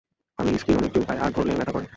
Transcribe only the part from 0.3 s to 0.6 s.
আমি